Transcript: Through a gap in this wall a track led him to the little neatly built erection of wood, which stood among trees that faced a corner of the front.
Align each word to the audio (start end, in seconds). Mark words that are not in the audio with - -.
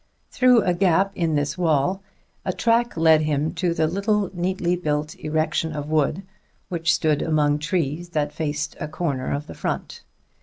Through 0.31 0.63
a 0.63 0.73
gap 0.73 1.11
in 1.13 1.35
this 1.35 1.59
wall 1.59 2.01
a 2.43 2.51
track 2.51 2.97
led 2.97 3.21
him 3.21 3.53
to 3.53 3.71
the 3.71 3.85
little 3.85 4.31
neatly 4.33 4.75
built 4.75 5.13
erection 5.19 5.73
of 5.73 5.89
wood, 5.91 6.23
which 6.69 6.91
stood 6.91 7.21
among 7.21 7.59
trees 7.59 8.09
that 8.09 8.33
faced 8.33 8.75
a 8.79 8.87
corner 8.87 9.31
of 9.31 9.45
the 9.45 9.53
front. 9.53 10.01